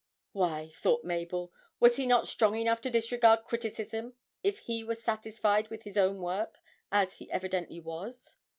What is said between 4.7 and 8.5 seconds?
was satisfied with his own work, as he evidently was?